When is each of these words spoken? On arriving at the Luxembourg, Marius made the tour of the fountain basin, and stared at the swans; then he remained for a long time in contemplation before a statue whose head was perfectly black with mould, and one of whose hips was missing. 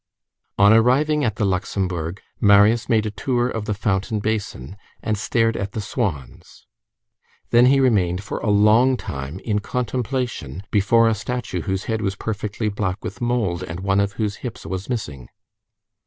On 0.57 0.73
arriving 0.73 1.23
at 1.23 1.35
the 1.35 1.45
Luxembourg, 1.45 2.23
Marius 2.39 2.89
made 2.89 3.03
the 3.03 3.11
tour 3.11 3.47
of 3.47 3.65
the 3.65 3.75
fountain 3.75 4.19
basin, 4.19 4.75
and 5.03 5.15
stared 5.15 5.55
at 5.55 5.73
the 5.73 5.79
swans; 5.79 6.65
then 7.51 7.67
he 7.67 7.79
remained 7.79 8.23
for 8.23 8.39
a 8.39 8.49
long 8.49 8.97
time 8.97 9.37
in 9.41 9.59
contemplation 9.59 10.63
before 10.71 11.07
a 11.07 11.13
statue 11.13 11.61
whose 11.61 11.83
head 11.83 12.01
was 12.01 12.15
perfectly 12.15 12.67
black 12.67 13.03
with 13.03 13.21
mould, 13.21 13.61
and 13.61 13.81
one 13.81 13.99
of 13.99 14.13
whose 14.13 14.37
hips 14.37 14.65
was 14.65 14.89
missing. 14.89 15.29